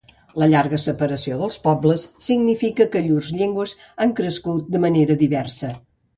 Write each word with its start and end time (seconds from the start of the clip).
La 0.43 0.45
llarga 0.51 0.77
separació 0.85 1.37
dels 1.41 1.57
pobles 1.67 2.05
significa 2.29 2.89
que 2.95 3.03
llurs 3.09 3.29
llengües 3.43 3.77
han 4.07 4.17
crescut 4.23 4.75
de 4.79 4.85
manera 4.89 5.21
diversa. 5.23 5.73